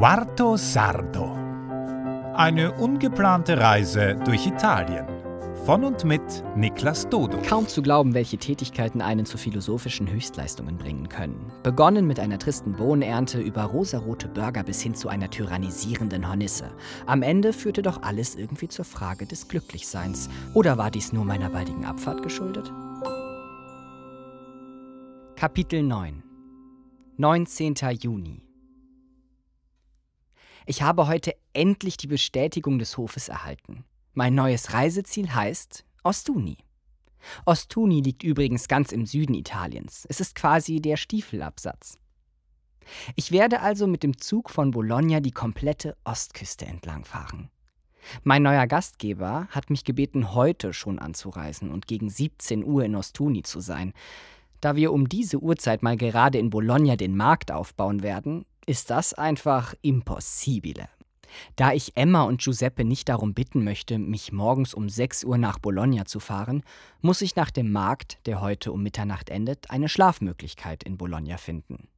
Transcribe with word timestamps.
Quarto 0.00 0.56
Sardo. 0.56 1.36
Eine 2.34 2.72
ungeplante 2.72 3.58
Reise 3.58 4.16
durch 4.24 4.46
Italien. 4.46 5.06
Von 5.66 5.84
und 5.84 6.06
mit 6.06 6.22
Niklas 6.56 7.06
Dodo. 7.10 7.36
Kaum 7.46 7.68
zu 7.68 7.82
glauben, 7.82 8.14
welche 8.14 8.38
Tätigkeiten 8.38 9.02
einen 9.02 9.26
zu 9.26 9.36
philosophischen 9.36 10.10
Höchstleistungen 10.10 10.78
bringen 10.78 11.10
können. 11.10 11.52
Begonnen 11.62 12.06
mit 12.06 12.18
einer 12.18 12.38
tristen 12.38 12.72
Bohnenernte 12.72 13.42
über 13.42 13.64
rosarote 13.64 14.28
Burger 14.28 14.62
bis 14.62 14.80
hin 14.80 14.94
zu 14.94 15.10
einer 15.10 15.28
tyrannisierenden 15.28 16.26
Hornisse. 16.26 16.70
Am 17.04 17.20
Ende 17.20 17.52
führte 17.52 17.82
doch 17.82 18.00
alles 18.00 18.36
irgendwie 18.36 18.68
zur 18.68 18.86
Frage 18.86 19.26
des 19.26 19.48
Glücklichseins. 19.48 20.30
Oder 20.54 20.78
war 20.78 20.90
dies 20.90 21.12
nur 21.12 21.26
meiner 21.26 21.50
baldigen 21.50 21.84
Abfahrt 21.84 22.22
geschuldet? 22.22 22.72
Kapitel 25.36 25.82
9 25.82 26.22
19. 27.18 27.74
Juni 28.00 28.49
ich 30.66 30.82
habe 30.82 31.06
heute 31.06 31.34
endlich 31.52 31.96
die 31.96 32.06
Bestätigung 32.06 32.78
des 32.78 32.96
Hofes 32.96 33.28
erhalten. 33.28 33.84
Mein 34.14 34.34
neues 34.34 34.72
Reiseziel 34.72 35.34
heißt 35.34 35.84
Ostuni. 36.02 36.58
Ostuni 37.44 38.00
liegt 38.00 38.22
übrigens 38.22 38.68
ganz 38.68 38.92
im 38.92 39.06
Süden 39.06 39.34
Italiens. 39.34 40.06
Es 40.08 40.20
ist 40.20 40.34
quasi 40.34 40.80
der 40.80 40.96
Stiefelabsatz. 40.96 41.96
Ich 43.14 43.30
werde 43.30 43.60
also 43.60 43.86
mit 43.86 44.02
dem 44.02 44.18
Zug 44.18 44.50
von 44.50 44.70
Bologna 44.70 45.20
die 45.20 45.30
komplette 45.30 45.96
Ostküste 46.04 46.66
entlangfahren. 46.66 47.50
Mein 48.24 48.42
neuer 48.42 48.66
Gastgeber 48.66 49.46
hat 49.50 49.70
mich 49.70 49.84
gebeten, 49.84 50.34
heute 50.34 50.72
schon 50.72 50.98
anzureisen 50.98 51.70
und 51.70 51.86
gegen 51.86 52.08
17 52.08 52.64
Uhr 52.64 52.84
in 52.84 52.96
Ostuni 52.96 53.42
zu 53.42 53.60
sein. 53.60 53.92
Da 54.60 54.76
wir 54.76 54.92
um 54.92 55.08
diese 55.08 55.38
Uhrzeit 55.38 55.82
mal 55.82 55.96
gerade 55.96 56.38
in 56.38 56.50
Bologna 56.50 56.96
den 56.96 57.16
Markt 57.16 57.50
aufbauen 57.50 58.02
werden, 58.02 58.44
ist 58.66 58.90
das 58.90 59.14
einfach 59.14 59.74
impossibile. 59.82 60.88
Da 61.56 61.72
ich 61.72 61.96
Emma 61.96 62.22
und 62.22 62.42
Giuseppe 62.42 62.84
nicht 62.84 63.08
darum 63.08 63.34
bitten 63.34 63.64
möchte, 63.64 63.98
mich 63.98 64.32
morgens 64.32 64.74
um 64.74 64.88
6 64.88 65.24
Uhr 65.24 65.38
nach 65.38 65.58
Bologna 65.58 66.04
zu 66.04 66.20
fahren, 66.20 66.62
muss 67.00 67.22
ich 67.22 67.36
nach 67.36 67.50
dem 67.50 67.70
Markt, 67.70 68.18
der 68.26 68.40
heute 68.40 68.72
um 68.72 68.82
Mitternacht 68.82 69.30
endet, 69.30 69.70
eine 69.70 69.88
Schlafmöglichkeit 69.88 70.82
in 70.82 70.96
Bologna 70.96 71.36
finden. 71.36 71.88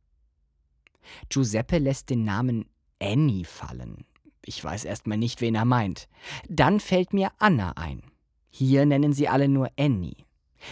Giuseppe 1.28 1.78
lässt 1.78 2.10
den 2.10 2.24
Namen 2.24 2.66
Annie 3.00 3.44
fallen. 3.44 4.04
Ich 4.44 4.62
weiß 4.62 4.84
erstmal 4.84 5.18
nicht, 5.18 5.40
wen 5.40 5.54
er 5.54 5.64
meint. 5.64 6.08
Dann 6.48 6.80
fällt 6.80 7.12
mir 7.12 7.30
Anna 7.38 7.72
ein. 7.76 8.02
Hier 8.50 8.86
nennen 8.86 9.12
sie 9.12 9.28
alle 9.28 9.48
nur 9.48 9.70
Annie. 9.78 10.16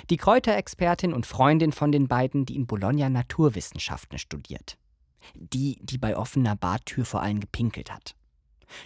Die 0.08 0.16
Kräuterexpertin 0.16 1.12
und 1.12 1.26
Freundin 1.26 1.72
von 1.72 1.92
den 1.92 2.08
beiden, 2.08 2.46
die 2.46 2.56
in 2.56 2.66
Bologna 2.66 3.08
Naturwissenschaften 3.08 4.18
studiert. 4.18 4.78
Die, 5.34 5.78
die 5.82 5.98
bei 5.98 6.16
offener 6.16 6.56
Badtür 6.56 7.04
vor 7.04 7.22
allen 7.22 7.40
gepinkelt 7.40 7.92
hat. 7.92 8.14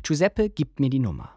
Giuseppe 0.02 0.50
gibt 0.50 0.80
mir 0.80 0.90
die 0.90 0.98
Nummer. 0.98 1.36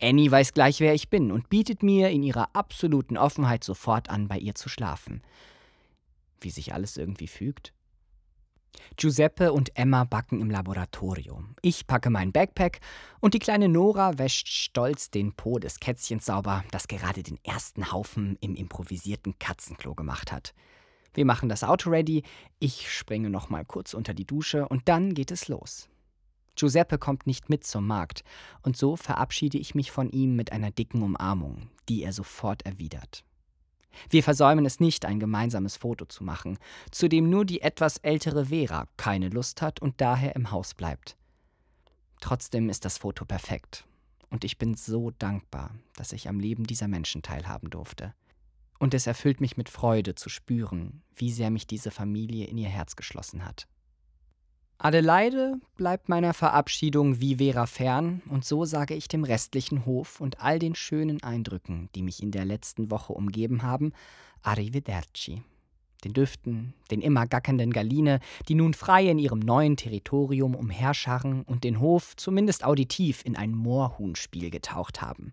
Annie 0.00 0.30
weiß 0.30 0.54
gleich, 0.54 0.80
wer 0.80 0.94
ich 0.94 1.10
bin 1.10 1.30
und 1.30 1.50
bietet 1.50 1.82
mir 1.82 2.10
in 2.10 2.22
ihrer 2.22 2.54
absoluten 2.54 3.16
Offenheit 3.16 3.64
sofort 3.64 4.08
an, 4.08 4.28
bei 4.28 4.38
ihr 4.38 4.54
zu 4.54 4.68
schlafen. 4.68 5.22
Wie 6.40 6.50
sich 6.50 6.72
alles 6.72 6.96
irgendwie 6.96 7.26
fügt. 7.26 7.74
Giuseppe 8.96 9.52
und 9.52 9.76
Emma 9.76 10.04
backen 10.04 10.40
im 10.40 10.50
Laboratorium. 10.50 11.54
Ich 11.62 11.86
packe 11.86 12.10
mein 12.10 12.32
Backpack 12.32 12.80
und 13.20 13.34
die 13.34 13.38
kleine 13.38 13.68
Nora 13.68 14.18
wäscht 14.18 14.48
stolz 14.48 15.10
den 15.10 15.32
Po 15.32 15.58
des 15.58 15.80
Kätzchens 15.80 16.26
sauber, 16.26 16.64
das 16.70 16.88
gerade 16.88 17.22
den 17.22 17.38
ersten 17.44 17.92
Haufen 17.92 18.36
im 18.40 18.54
improvisierten 18.56 19.38
Katzenklo 19.38 19.94
gemacht 19.94 20.32
hat. 20.32 20.54
Wir 21.14 21.24
machen 21.24 21.48
das 21.48 21.64
Auto 21.64 21.90
ready, 21.90 22.22
ich 22.58 22.92
springe 22.92 23.30
noch 23.30 23.48
mal 23.48 23.64
kurz 23.64 23.94
unter 23.94 24.14
die 24.14 24.26
Dusche 24.26 24.68
und 24.68 24.88
dann 24.88 25.14
geht 25.14 25.30
es 25.30 25.48
los. 25.48 25.88
Giuseppe 26.56 26.98
kommt 26.98 27.26
nicht 27.26 27.48
mit 27.48 27.64
zum 27.64 27.86
Markt 27.86 28.22
und 28.62 28.76
so 28.76 28.96
verabschiede 28.96 29.58
ich 29.58 29.74
mich 29.74 29.90
von 29.90 30.10
ihm 30.10 30.36
mit 30.36 30.52
einer 30.52 30.70
dicken 30.70 31.02
Umarmung, 31.02 31.70
die 31.88 32.02
er 32.02 32.12
sofort 32.12 32.66
erwidert. 32.66 33.24
Wir 34.08 34.22
versäumen 34.22 34.64
es 34.66 34.80
nicht, 34.80 35.04
ein 35.04 35.20
gemeinsames 35.20 35.76
Foto 35.76 36.04
zu 36.04 36.24
machen, 36.24 36.58
zu 36.90 37.08
dem 37.08 37.28
nur 37.28 37.44
die 37.44 37.60
etwas 37.60 37.98
ältere 37.98 38.46
Vera 38.46 38.86
keine 38.96 39.28
Lust 39.28 39.62
hat 39.62 39.80
und 39.80 40.00
daher 40.00 40.36
im 40.36 40.50
Haus 40.50 40.74
bleibt. 40.74 41.16
Trotzdem 42.20 42.68
ist 42.68 42.84
das 42.84 42.98
Foto 42.98 43.24
perfekt 43.24 43.86
und 44.30 44.44
ich 44.44 44.58
bin 44.58 44.74
so 44.74 45.10
dankbar, 45.10 45.74
dass 45.96 46.12
ich 46.12 46.28
am 46.28 46.40
Leben 46.40 46.64
dieser 46.64 46.88
Menschen 46.88 47.22
teilhaben 47.22 47.68
durfte. 47.68 48.14
Und 48.78 48.94
es 48.94 49.06
erfüllt 49.06 49.40
mich 49.40 49.56
mit 49.56 49.68
Freude 49.68 50.14
zu 50.14 50.30
spüren, 50.30 51.02
wie 51.14 51.30
sehr 51.30 51.50
mich 51.50 51.66
diese 51.66 51.90
Familie 51.90 52.46
in 52.46 52.56
ihr 52.56 52.68
Herz 52.68 52.96
geschlossen 52.96 53.44
hat. 53.44 53.66
Adelaide 54.82 55.60
bleibt 55.76 56.08
meiner 56.08 56.32
Verabschiedung 56.32 57.20
wie 57.20 57.36
Vera 57.36 57.66
fern, 57.66 58.22
und 58.30 58.46
so 58.46 58.64
sage 58.64 58.94
ich 58.94 59.08
dem 59.08 59.24
restlichen 59.24 59.84
Hof 59.84 60.22
und 60.22 60.40
all 60.40 60.58
den 60.58 60.74
schönen 60.74 61.22
Eindrücken, 61.22 61.90
die 61.94 62.02
mich 62.02 62.22
in 62.22 62.30
der 62.30 62.46
letzten 62.46 62.90
Woche 62.90 63.12
umgeben 63.12 63.62
haben, 63.62 63.92
Arrivederci. 64.40 65.42
Den 66.02 66.14
Düften, 66.14 66.72
den 66.90 67.02
immer 67.02 67.26
gackernden 67.26 67.74
Galine, 67.74 68.20
die 68.48 68.54
nun 68.54 68.72
frei 68.72 69.06
in 69.10 69.18
ihrem 69.18 69.40
neuen 69.40 69.76
Territorium 69.76 70.54
umherscharren 70.54 71.42
und 71.42 71.62
den 71.62 71.78
Hof 71.78 72.16
zumindest 72.16 72.64
auditiv 72.64 73.22
in 73.22 73.36
ein 73.36 73.52
Moorhuhnspiel 73.52 74.48
getaucht 74.48 75.02
haben 75.02 75.32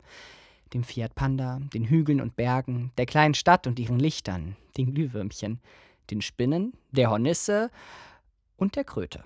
dem 0.73 0.83
Fiat 0.83 1.15
Panda, 1.15 1.61
den 1.73 1.85
Hügeln 1.85 2.19
und 2.19 2.35
Bergen, 2.35 2.91
der 2.97 3.05
kleinen 3.05 3.35
Stadt 3.35 3.67
und 3.67 3.79
ihren 3.79 3.99
Lichtern, 3.99 4.57
den 4.75 4.93
Glühwürmchen, 4.93 5.61
den 6.11 6.21
Spinnen, 6.21 6.73
der 6.91 7.09
Hornisse 7.09 7.71
und 8.57 8.75
der 8.75 8.83
Kröte. 8.83 9.23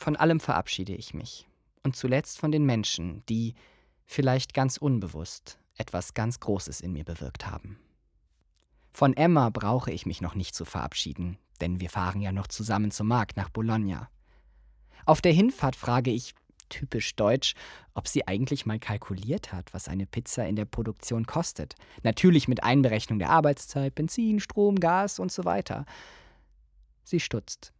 Von 0.00 0.16
allem 0.16 0.40
verabschiede 0.40 0.94
ich 0.94 1.12
mich. 1.12 1.46
Und 1.82 1.94
zuletzt 1.94 2.38
von 2.38 2.50
den 2.50 2.64
Menschen, 2.64 3.22
die, 3.28 3.54
vielleicht 4.06 4.54
ganz 4.54 4.78
unbewusst, 4.78 5.58
etwas 5.76 6.14
ganz 6.14 6.40
Großes 6.40 6.80
in 6.80 6.94
mir 6.94 7.04
bewirkt 7.04 7.46
haben. 7.46 7.78
Von 8.94 9.14
Emma 9.14 9.50
brauche 9.50 9.92
ich 9.92 10.06
mich 10.06 10.22
noch 10.22 10.34
nicht 10.34 10.54
zu 10.54 10.64
verabschieden, 10.64 11.36
denn 11.60 11.80
wir 11.80 11.90
fahren 11.90 12.22
ja 12.22 12.32
noch 12.32 12.46
zusammen 12.46 12.90
zum 12.90 13.08
Markt 13.08 13.36
nach 13.36 13.50
Bologna. 13.50 14.08
Auf 15.04 15.20
der 15.20 15.32
Hinfahrt 15.32 15.76
frage 15.76 16.10
ich, 16.10 16.34
typisch 16.70 17.14
deutsch, 17.14 17.54
ob 17.92 18.08
sie 18.08 18.26
eigentlich 18.26 18.64
mal 18.64 18.78
kalkuliert 18.78 19.52
hat, 19.52 19.74
was 19.74 19.86
eine 19.86 20.06
Pizza 20.06 20.48
in 20.48 20.56
der 20.56 20.64
Produktion 20.64 21.26
kostet. 21.26 21.74
Natürlich 22.02 22.48
mit 22.48 22.64
Einberechnung 22.64 23.18
der 23.18 23.28
Arbeitszeit, 23.28 23.94
Benzin, 23.94 24.40
Strom, 24.40 24.80
Gas 24.80 25.18
und 25.18 25.30
so 25.30 25.44
weiter. 25.44 25.84
Sie 27.04 27.20
stutzt. 27.20 27.74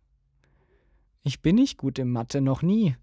Ich 1.23 1.43
bin 1.43 1.57
nicht 1.57 1.77
gut 1.77 1.99
im 1.99 2.13
Mathe, 2.13 2.41
noch 2.41 2.63
nie, 2.63 2.97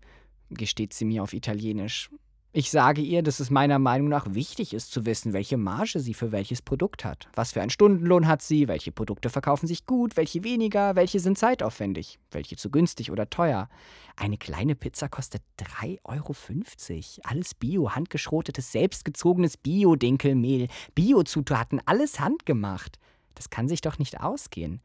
gesteht 0.49 0.91
sie 0.93 1.05
mir 1.05 1.21
auf 1.21 1.33
Italienisch. 1.33 2.09
Ich 2.51 2.71
sage 2.71 3.01
ihr, 3.01 3.21
dass 3.21 3.39
es 3.39 3.51
meiner 3.51 3.77
Meinung 3.77 4.07
nach 4.07 4.33
wichtig 4.33 4.73
ist 4.73 4.91
zu 4.91 5.05
wissen, 5.05 5.33
welche 5.33 5.57
Marge 5.57 5.99
sie 5.99 6.15
für 6.15 6.31
welches 6.31 6.63
Produkt 6.63 7.05
hat. 7.05 7.29
Was 7.35 7.51
für 7.51 7.61
einen 7.61 7.69
Stundenlohn 7.69 8.25
hat 8.25 8.41
sie, 8.41 8.67
welche 8.67 8.91
Produkte 8.91 9.29
verkaufen 9.29 9.67
sich 9.67 9.85
gut, 9.85 10.17
welche 10.17 10.43
weniger, 10.43 10.95
welche 10.95 11.19
sind 11.19 11.37
zeitaufwendig, 11.37 12.17
welche 12.31 12.55
zu 12.55 12.71
günstig 12.71 13.11
oder 13.11 13.29
teuer. 13.29 13.69
Eine 14.15 14.39
kleine 14.39 14.73
Pizza 14.73 15.09
kostet 15.09 15.43
3,50 15.59 15.99
Euro. 16.03 17.29
Alles 17.29 17.53
Bio, 17.53 17.91
handgeschrotetes, 17.91 18.71
selbstgezogenes 18.71 19.57
Bio-Dinkelmehl, 19.57 20.69
Bio-Zutaten, 20.95 21.79
alles 21.85 22.19
handgemacht. 22.19 22.97
Das 23.35 23.51
kann 23.51 23.67
sich 23.67 23.81
doch 23.81 23.99
nicht 23.99 24.19
ausgehen. 24.21 24.81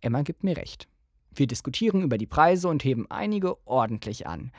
Emma 0.00 0.22
gibt 0.22 0.44
mir 0.44 0.56
recht. 0.56 0.86
Wir 1.34 1.46
diskutieren 1.46 2.02
über 2.02 2.18
die 2.18 2.26
Preise 2.26 2.68
und 2.68 2.84
heben 2.84 3.10
einige 3.10 3.56
ordentlich 3.66 4.26
an. 4.26 4.52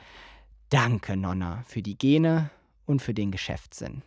Danke, 0.70 1.16
Nonna, 1.16 1.62
für 1.66 1.82
die 1.82 1.96
Gene 1.96 2.50
und 2.86 3.00
für 3.00 3.14
den 3.14 3.30
Geschäftssinn. 3.30 4.02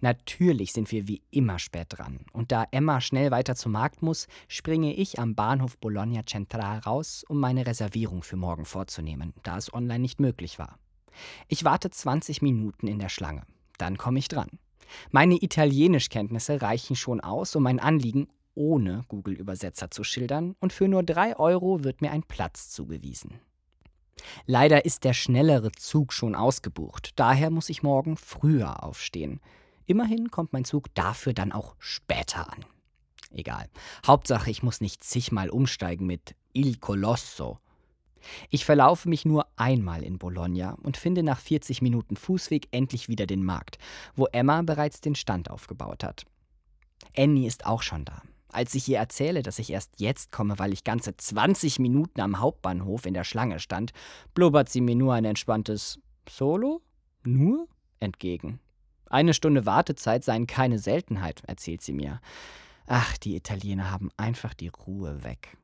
Natürlich 0.00 0.72
sind 0.72 0.90
wir 0.90 1.06
wie 1.06 1.22
immer 1.30 1.58
spät 1.58 1.88
dran. 1.90 2.20
Und 2.32 2.52
da 2.52 2.64
Emma 2.70 3.02
schnell 3.02 3.30
weiter 3.30 3.54
zum 3.54 3.72
Markt 3.72 4.00
muss, 4.02 4.28
springe 4.48 4.94
ich 4.94 5.18
am 5.18 5.34
Bahnhof 5.34 5.76
Bologna 5.76 6.24
Central 6.24 6.78
raus, 6.78 7.24
um 7.28 7.38
meine 7.38 7.66
Reservierung 7.66 8.22
für 8.22 8.36
morgen 8.36 8.64
vorzunehmen, 8.64 9.34
da 9.42 9.58
es 9.58 9.72
online 9.74 10.00
nicht 10.00 10.18
möglich 10.18 10.58
war. 10.58 10.78
Ich 11.48 11.64
warte 11.64 11.90
20 11.90 12.40
Minuten 12.40 12.86
in 12.86 12.98
der 12.98 13.10
Schlange. 13.10 13.42
Dann 13.76 13.98
komme 13.98 14.18
ich 14.18 14.28
dran. 14.28 14.48
Meine 15.10 15.36
Italienischkenntnisse 15.36 16.62
reichen 16.62 16.96
schon 16.96 17.20
aus, 17.20 17.54
um 17.54 17.62
mein 17.62 17.78
Anliegen 17.78 18.28
ohne 18.54 19.04
Google-Übersetzer 19.08 19.90
zu 19.90 20.04
schildern, 20.04 20.56
und 20.60 20.72
für 20.72 20.88
nur 20.88 21.02
3 21.02 21.36
Euro 21.36 21.84
wird 21.84 22.00
mir 22.00 22.10
ein 22.10 22.22
Platz 22.22 22.70
zugewiesen. 22.70 23.40
Leider 24.46 24.84
ist 24.84 25.04
der 25.04 25.14
schnellere 25.14 25.72
Zug 25.72 26.12
schon 26.12 26.34
ausgebucht, 26.34 27.12
daher 27.16 27.50
muss 27.50 27.68
ich 27.68 27.82
morgen 27.82 28.16
früher 28.16 28.82
aufstehen. 28.84 29.40
Immerhin 29.86 30.30
kommt 30.30 30.52
mein 30.52 30.64
Zug 30.64 30.94
dafür 30.94 31.32
dann 31.32 31.52
auch 31.52 31.74
später 31.78 32.52
an. 32.52 32.64
Egal. 33.32 33.68
Hauptsache, 34.06 34.50
ich 34.50 34.62
muss 34.62 34.80
nicht 34.80 35.04
zigmal 35.04 35.50
umsteigen 35.50 36.06
mit 36.06 36.34
Il 36.52 36.76
Colosso. 36.78 37.58
Ich 38.50 38.64
verlaufe 38.64 39.08
mich 39.08 39.24
nur 39.24 39.46
einmal 39.56 40.02
in 40.02 40.18
Bologna 40.18 40.76
und 40.82 40.96
finde 40.96 41.22
nach 41.22 41.38
40 41.38 41.80
Minuten 41.80 42.16
Fußweg 42.16 42.68
endlich 42.70 43.08
wieder 43.08 43.26
den 43.26 43.42
Markt, 43.42 43.78
wo 44.14 44.26
Emma 44.26 44.60
bereits 44.62 45.00
den 45.00 45.14
Stand 45.14 45.50
aufgebaut 45.50 46.04
hat. 46.04 46.24
Annie 47.16 47.46
ist 47.46 47.66
auch 47.66 47.82
schon 47.82 48.04
da. 48.04 48.22
Als 48.52 48.74
ich 48.74 48.88
ihr 48.88 48.98
erzähle, 48.98 49.42
dass 49.42 49.58
ich 49.58 49.70
erst 49.70 50.00
jetzt 50.00 50.32
komme, 50.32 50.58
weil 50.58 50.72
ich 50.72 50.84
ganze 50.84 51.16
20 51.16 51.78
Minuten 51.78 52.20
am 52.20 52.40
Hauptbahnhof 52.40 53.06
in 53.06 53.14
der 53.14 53.24
Schlange 53.24 53.60
stand, 53.60 53.92
blubbert 54.34 54.68
sie 54.68 54.80
mir 54.80 54.96
nur 54.96 55.14
ein 55.14 55.24
entspanntes 55.24 56.00
Solo? 56.28 56.82
Nur? 57.22 57.68
entgegen. 58.00 58.60
Eine 59.06 59.34
Stunde 59.34 59.66
Wartezeit 59.66 60.24
seien 60.24 60.46
keine 60.46 60.78
Seltenheit, 60.78 61.42
erzählt 61.46 61.82
sie 61.82 61.92
mir. 61.92 62.20
Ach, 62.86 63.18
die 63.18 63.36
Italiener 63.36 63.90
haben 63.90 64.10
einfach 64.16 64.54
die 64.54 64.68
Ruhe 64.68 65.22
weg. 65.22 65.56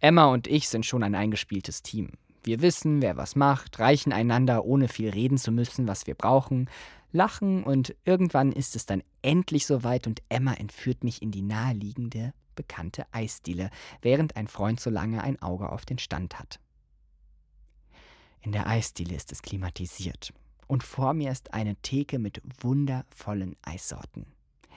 Emma 0.00 0.26
und 0.26 0.46
ich 0.46 0.68
sind 0.68 0.86
schon 0.86 1.02
ein 1.02 1.14
eingespieltes 1.14 1.82
Team. 1.82 2.10
Wir 2.42 2.60
wissen, 2.60 3.02
wer 3.02 3.16
was 3.16 3.36
macht, 3.36 3.78
reichen 3.78 4.12
einander, 4.12 4.64
ohne 4.64 4.88
viel 4.88 5.10
reden 5.10 5.38
zu 5.38 5.52
müssen, 5.52 5.86
was 5.86 6.06
wir 6.06 6.16
brauchen, 6.16 6.68
lachen 7.12 7.64
und 7.64 7.94
irgendwann 8.04 8.52
ist 8.52 8.76
es 8.76 8.86
dann 8.86 9.02
endlich 9.22 9.66
soweit 9.66 10.06
und 10.06 10.22
Emma 10.28 10.54
entführt 10.54 11.04
mich 11.04 11.22
in 11.22 11.30
die 11.30 11.42
naheliegende, 11.42 12.32
bekannte 12.54 13.06
Eisdiele, 13.12 13.70
während 14.00 14.36
ein 14.36 14.48
Freund 14.48 14.80
so 14.80 14.90
lange 14.90 15.22
ein 15.22 15.40
Auge 15.40 15.70
auf 15.70 15.84
den 15.84 15.98
Stand 15.98 16.38
hat. 16.38 16.60
In 18.40 18.52
der 18.52 18.66
Eisdiele 18.66 19.14
ist 19.14 19.30
es 19.30 19.42
klimatisiert 19.42 20.32
und 20.66 20.82
vor 20.82 21.14
mir 21.14 21.30
ist 21.30 21.54
eine 21.54 21.76
Theke 21.76 22.18
mit 22.18 22.42
wundervollen 22.60 23.56
Eissorten. 23.62 24.26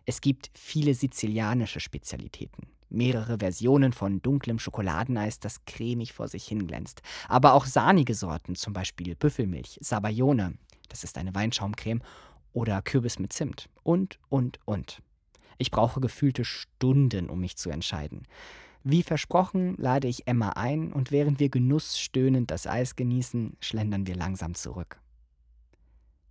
Es 0.06 0.22
gibt 0.22 0.52
viele 0.54 0.94
sizilianische 0.94 1.80
Spezialitäten. 1.80 2.68
Mehrere 2.90 3.40
Versionen 3.40 3.92
von 3.92 4.22
dunklem 4.22 4.60
Schokoladeneis, 4.60 5.40
das 5.40 5.66
cremig 5.66 6.14
vor 6.14 6.28
sich 6.28 6.46
hinglänzt. 6.46 7.02
Aber 7.28 7.54
auch 7.54 7.66
sahnige 7.66 8.14
Sorten, 8.14 8.56
zum 8.56 8.74
Beispiel 8.74 9.16
Büffelmilch, 9.16 9.80
Sabayone, 9.82 10.54
das 10.88 11.04
ist 11.04 11.18
eine 11.18 11.36
Weinschaumcreme, 11.36 12.02
oder 12.54 12.82
Kürbis 12.82 13.20
mit 13.20 13.34
Zimt. 13.34 13.70
Und, 13.84 14.18
und, 14.30 14.60
und. 14.66 15.02
Ich 15.58 15.72
brauche 15.72 16.00
gefühlte 16.00 16.46
Stunden, 16.46 17.30
um 17.30 17.40
mich 17.40 17.58
zu 17.58 17.70
entscheiden. 17.70 18.28
Wie 18.84 19.04
versprochen, 19.04 19.76
lade 19.78 20.08
ich 20.08 20.28
Emma 20.28 20.50
ein 20.50 20.94
und 20.94 21.12
während 21.12 21.40
wir 21.40 21.50
genussstöhnend 21.50 22.52
das 22.52 22.68
Eis 22.68 22.96
genießen, 22.96 23.58
schlendern 23.60 24.08
wir 24.08 24.16
langsam 24.16 24.54
zurück. 24.54 25.00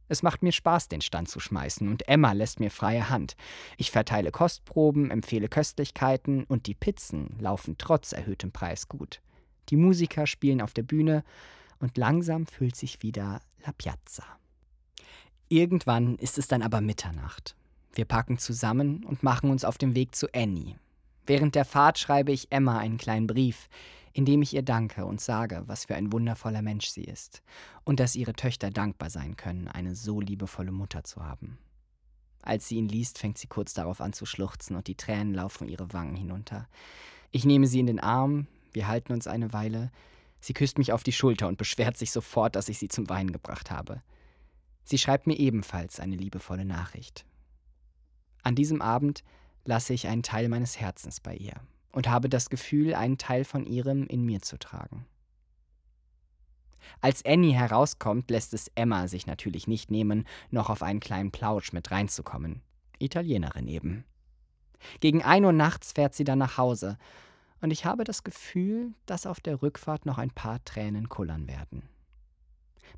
Es 0.09 0.23
macht 0.23 0.43
mir 0.43 0.53
Spaß, 0.53 0.89
den 0.89 1.00
Stand 1.00 1.29
zu 1.29 1.41
schmeißen, 1.41 1.89
und 1.89 2.07
Emma 2.09 2.33
lässt 2.33 2.61
mir 2.61 2.71
freie 2.71 3.09
Hand. 3.09 3.37
Ich 3.79 3.91
verteile 3.91 4.31
Kostproben, 4.31 5.11
empfehle 5.11 5.49
Köstlichkeiten, 5.49 6.45
und 6.45 6.67
die 6.67 6.75
Pizzen 6.75 7.35
laufen 7.41 7.77
trotz 7.79 8.12
erhöhtem 8.12 8.53
Preis 8.53 8.89
gut. 8.89 9.21
Die 9.71 9.77
Musiker 9.77 10.27
spielen 10.27 10.61
auf 10.61 10.75
der 10.75 10.83
Bühne, 10.83 11.25
und 11.81 11.97
langsam 11.97 12.47
füllt 12.47 12.77
sich 12.77 13.03
wieder 13.03 13.41
La 13.65 13.73
Piazza. 13.73 14.25
Irgendwann 15.49 16.17
ist 16.17 16.38
es 16.38 16.49
dann 16.49 16.62
aber 16.62 16.81
Mitternacht. 16.81 17.55
Wir 17.93 18.05
packen 18.05 18.38
zusammen 18.38 19.05
und 19.05 19.23
machen 19.23 19.50
uns 19.50 19.64
auf 19.64 19.79
den 19.79 19.94
Weg 19.94 20.14
zu 20.14 20.26
Annie. 20.35 20.76
Während 21.26 21.55
der 21.55 21.64
Fahrt 21.64 21.99
schreibe 21.99 22.32
ich 22.32 22.50
Emma 22.50 22.79
einen 22.79 22.99
kleinen 22.99 23.26
Brief, 23.26 23.69
indem 24.12 24.43
ich 24.43 24.55
ihr 24.55 24.62
danke 24.62 25.05
und 25.05 25.20
sage, 25.20 25.62
was 25.67 25.87
für 25.87 25.94
ein 25.94 26.12
wundervoller 26.12 26.62
Mensch 26.62 26.88
sie 26.88 27.05
ist 27.05 27.43
und 27.85 28.00
dass 28.00 28.17
ihre 28.17 28.35
Töchter 28.35 28.70
dankbar 28.70 29.11
sein 29.11 29.37
können, 29.37 29.69
eine 29.69 29.94
so 29.94 30.20
liebevolle 30.20 30.73
Mutter 30.73 31.05
zu 31.05 31.25
haben. 31.25 31.58
Als 32.43 32.69
sie 32.69 32.76
ihn 32.76 32.88
liest, 32.88 33.19
fängt 33.19 33.38
sie 33.38 33.47
kurz 33.47 33.75
darauf 33.75 34.00
an 34.00 34.12
zu 34.12 34.26
schluchzen 34.26 34.76
und 34.76 34.87
die 34.87 34.97
Tränen 34.97 35.35
laufen 35.35 35.69
ihre 35.69 35.93
Wangen 35.93 36.14
hinunter. 36.14 36.69
Ich 37.31 37.44
nehme 37.44 37.67
sie 37.67 37.81
in 37.81 37.87
den 37.87 38.00
Arm, 38.00 38.47
wir 38.73 38.87
halten 38.87 39.12
uns 39.12 39.26
eine 39.26 39.52
Weile. 39.52 39.90
Sie 40.40 40.52
küsst 40.52 40.79
mich 40.79 40.93
auf 40.93 41.02
die 41.02 41.12
Schulter 41.12 41.49
und 41.49 41.58
beschwert 41.58 41.97
sich 41.97 42.12
sofort, 42.12 42.55
dass 42.55 42.69
ich 42.69 42.79
sie 42.79 42.88
zum 42.88 43.08
Weinen 43.08 43.32
gebracht 43.32 43.70
habe. 43.70 44.02
Sie 44.85 44.99
schreibt 44.99 45.27
mir 45.27 45.39
ebenfalls 45.39 45.99
eine 45.99 46.17
liebevolle 46.17 46.65
Nachricht. 46.65 47.25
An 48.43 48.55
diesem 48.55 48.83
Abend 48.83 49.25
lasse 49.65 49.95
ich 49.95 50.07
einen 50.07 50.23
Teil 50.23 50.49
meines 50.49 50.79
Herzens 50.79 51.21
bei 51.21 51.35
ihr 51.35 51.55
und 51.93 52.09
habe 52.09 52.29
das 52.29 52.51
Gefühl, 52.51 52.95
einen 52.95 53.19
Teil 53.19 53.45
von 53.45 53.67
ihrem 53.67 54.07
in 54.07 54.25
mir 54.25 54.43
zu 54.43 54.59
tragen. 54.59 55.07
Als 57.01 57.25
Annie 57.25 57.55
herauskommt, 57.55 58.31
lässt 58.31 58.53
es 58.53 58.71
Emma 58.75 59.09
sich 59.09 59.27
natürlich 59.27 59.67
nicht 59.67 59.91
nehmen, 59.91 60.27
noch 60.51 60.69
auf 60.69 60.83
einen 60.83 61.01
kleinen 61.01 61.31
Plausch 61.31 61.73
mit 61.73 61.91
reinzukommen. 61.91 62.61
Italienerin 62.99 63.69
eben. 63.69 64.05
Gegen 65.01 65.23
ein 65.23 65.45
Uhr 65.45 65.53
nachts 65.53 65.93
fährt 65.93 66.15
sie 66.15 66.25
dann 66.25 66.39
nach 66.39 66.59
Hause, 66.59 66.99
und 67.61 67.71
ich 67.71 67.87
habe 67.87 68.05
das 68.05 68.25
Gefühl, 68.25 68.93
dass 69.07 69.25
auf 69.25 69.41
der 69.41 69.63
Rückfahrt 69.63 70.05
noch 70.05 70.19
ein 70.19 70.31
paar 70.31 70.63
Tränen 70.67 71.09
kullern 71.09 71.49
werden. 71.49 71.89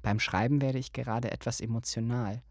Beim 0.02 0.20
Schreiben 0.20 0.60
werde 0.60 0.78
ich 0.78 0.92
gerade 0.92 1.30
etwas 1.30 1.60
emotional, 1.60 2.42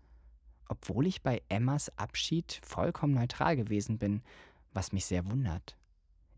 obwohl 0.68 1.08
ich 1.08 1.22
bei 1.22 1.42
Emmas 1.50 1.90
Abschied 1.98 2.60
vollkommen 2.64 3.14
neutral 3.14 3.56
gewesen 3.56 3.98
bin, 3.98 4.22
was 4.74 4.92
mich 4.92 5.06
sehr 5.06 5.30
wundert. 5.30 5.78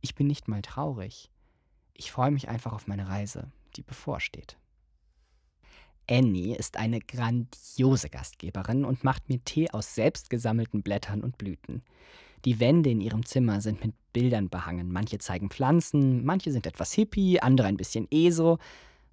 Ich 0.01 0.15
bin 0.15 0.27
nicht 0.27 0.47
mal 0.47 0.61
traurig. 0.61 1.31
Ich 1.93 2.11
freue 2.11 2.31
mich 2.31 2.49
einfach 2.49 2.73
auf 2.73 2.87
meine 2.87 3.07
Reise, 3.07 3.51
die 3.75 3.81
bevorsteht. 3.81 4.57
Annie 6.09 6.55
ist 6.55 6.77
eine 6.77 6.99
grandiose 6.99 8.09
Gastgeberin 8.09 8.85
und 8.85 9.03
macht 9.03 9.27
mir 9.27 9.43
Tee 9.43 9.69
aus 9.71 9.93
selbst 9.95 10.29
gesammelten 10.29 10.81
Blättern 10.81 11.21
und 11.21 11.37
Blüten. 11.37 11.83
Die 12.45 12.59
Wände 12.59 12.89
in 12.89 13.01
ihrem 13.01 13.25
Zimmer 13.25 13.59
sind 13.61 13.83
mit 13.83 13.93
Bildern 14.13 14.49
behangen. 14.49 14.91
Manche 14.91 15.17
zeigen 15.17 15.49
Pflanzen, 15.49 16.23
manche 16.23 16.51
sind 16.51 16.65
etwas 16.65 16.93
hippie, 16.93 17.41
andere 17.41 17.67
ein 17.67 17.77
bisschen 17.77 18.07
ESO, 18.09 18.57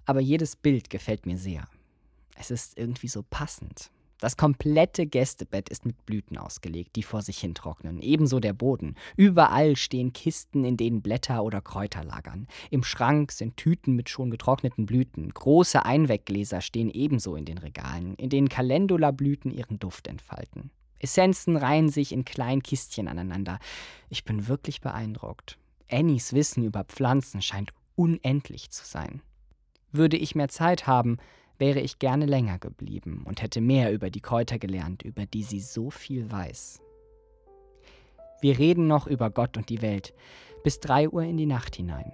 aber 0.05 0.21
jedes 0.21 0.55
Bild 0.55 0.89
gefällt 0.89 1.25
mir 1.25 1.37
sehr. 1.37 1.67
Es 2.35 2.51
ist 2.51 2.77
irgendwie 2.77 3.07
so 3.07 3.23
passend. 3.27 3.89
Das 4.19 4.37
komplette 4.37 5.05
Gästebett 5.05 5.69
ist 5.69 5.85
mit 5.85 6.05
Blüten 6.05 6.37
ausgelegt, 6.37 6.95
die 6.95 7.03
vor 7.03 7.21
sich 7.21 7.37
hin 7.39 7.53
trocknen. 7.53 8.01
Ebenso 8.01 8.39
der 8.39 8.53
Boden. 8.53 8.95
Überall 9.17 9.75
stehen 9.75 10.13
Kisten, 10.13 10.63
in 10.63 10.77
denen 10.77 11.01
Blätter 11.01 11.43
oder 11.43 11.61
Kräuter 11.61 12.03
lagern. 12.03 12.47
Im 12.71 12.83
Schrank 12.83 13.33
sind 13.33 13.57
Tüten 13.57 13.93
mit 13.93 14.09
schon 14.09 14.31
getrockneten 14.31 14.85
Blüten. 14.85 15.29
Große 15.29 15.83
Einweggläser 15.83 16.61
stehen 16.61 16.89
ebenso 16.89 17.35
in 17.35 17.45
den 17.45 17.57
Regalen, 17.57 18.15
in 18.15 18.29
denen 18.29 18.47
Calendula-Blüten 18.47 19.51
ihren 19.51 19.79
Duft 19.79 20.07
entfalten. 20.07 20.71
Essenzen 20.99 21.57
reihen 21.57 21.89
sich 21.89 22.13
in 22.13 22.23
kleinen 22.23 22.63
Kistchen 22.63 23.09
aneinander. 23.09 23.59
Ich 24.09 24.23
bin 24.23 24.47
wirklich 24.47 24.79
beeindruckt. 24.79 25.57
Annies 25.91 26.33
Wissen 26.33 26.63
über 26.63 26.85
Pflanzen 26.85 27.41
scheint 27.41 27.71
unendlich 27.95 28.71
zu 28.71 28.85
sein. 28.85 29.21
Würde 29.91 30.17
ich 30.17 30.35
mehr 30.35 30.49
Zeit 30.49 30.87
haben, 30.87 31.17
wäre 31.57 31.79
ich 31.79 31.99
gerne 31.99 32.25
länger 32.25 32.59
geblieben 32.59 33.23
und 33.25 33.41
hätte 33.41 33.61
mehr 33.61 33.91
über 33.91 34.09
die 34.09 34.21
Kräuter 34.21 34.59
gelernt, 34.59 35.03
über 35.03 35.25
die 35.25 35.43
sie 35.43 35.59
so 35.59 35.89
viel 35.89 36.31
weiß. 36.31 36.81
Wir 38.41 38.59
reden 38.59 38.87
noch 38.87 39.07
über 39.07 39.29
Gott 39.29 39.57
und 39.57 39.69
die 39.69 39.81
Welt 39.81 40.13
bis 40.63 40.79
drei 40.79 41.09
Uhr 41.09 41.23
in 41.23 41.37
die 41.37 41.45
Nacht 41.45 41.75
hinein. 41.75 42.11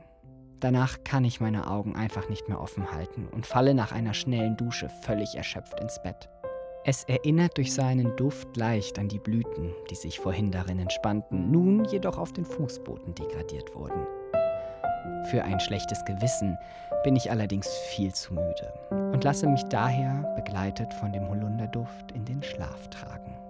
Danach 0.60 1.04
kann 1.04 1.26
ich 1.26 1.42
meine 1.42 1.68
Augen 1.68 1.96
einfach 1.96 2.30
nicht 2.30 2.48
mehr 2.48 2.62
offen 2.62 2.92
halten 2.92 3.28
und 3.28 3.48
falle 3.48 3.74
nach 3.74 3.92
einer 3.92 4.14
schnellen 4.14 4.58
Dusche 4.58 4.90
völlig 5.02 5.36
erschöpft 5.36 5.80
ins 5.80 6.02
Bett. 6.04 6.30
Es 6.84 7.04
erinnert 7.04 7.58
durch 7.58 7.74
seinen 7.74 8.16
Duft 8.16 8.56
leicht 8.58 8.98
an 8.98 9.08
die 9.08 9.20
Blüten, 9.20 9.74
die 9.90 9.96
sich 9.96 10.20
vorhin 10.20 10.52
darin 10.52 10.80
entspannten, 10.80 11.52
nun 11.52 11.86
jedoch 11.86 12.18
auf 12.18 12.34
den 12.34 12.46
Fußboden 12.46 13.16
degradiert 13.16 13.76
wurden. 13.76 14.06
Für 15.32 15.46
ein 15.46 15.62
schlechtes 15.62 16.04
Gewissen 16.04 16.58
bin 17.06 17.16
ich 17.16 17.32
allerdings 17.32 17.66
viel 17.96 18.14
zu 18.14 18.34
müde 18.34 18.74
und 19.14 19.24
lasse 19.24 19.48
mich 19.48 19.64
daher 19.70 20.30
begleitet 20.36 20.94
von 20.94 21.14
dem 21.14 21.26
Holunderduft 21.30 22.12
in 22.12 22.26
den 22.26 22.44
Schlaf 22.44 22.90
tragen. 22.90 23.41